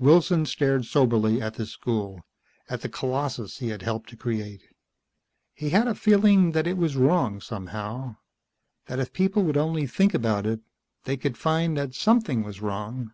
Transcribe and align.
Wilson 0.00 0.44
stared 0.44 0.86
soberly 0.86 1.40
at 1.40 1.54
this 1.54 1.70
school, 1.70 2.20
at 2.68 2.80
the 2.80 2.88
colossus 2.88 3.58
he 3.58 3.68
had 3.68 3.82
helped 3.82 4.08
to 4.10 4.16
create. 4.16 4.62
He 5.54 5.70
had 5.70 5.86
the 5.86 5.94
feeling 5.94 6.50
that 6.50 6.66
it 6.66 6.76
was 6.76 6.96
wrong 6.96 7.40
somehow, 7.40 8.16
that 8.86 8.98
if 8.98 9.12
people 9.12 9.44
would 9.44 9.56
only 9.56 9.86
think 9.86 10.14
about 10.14 10.46
it 10.46 10.58
they 11.04 11.16
could 11.16 11.38
find 11.38 11.76
that 11.76 11.94
something 11.94 12.42
was 12.42 12.60
wrong. 12.60 13.12